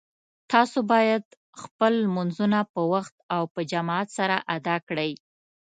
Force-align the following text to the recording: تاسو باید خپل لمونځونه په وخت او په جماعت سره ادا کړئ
تاسو 0.51 0.79
باید 0.91 1.23
خپل 1.61 1.93
لمونځونه 2.05 2.59
په 2.73 2.81
وخت 2.93 3.15
او 3.35 3.43
په 3.53 3.61
جماعت 3.71 4.09
سره 4.17 4.35
ادا 4.55 4.75
کړئ 4.87 5.11